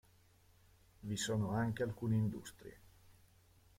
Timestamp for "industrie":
2.15-2.77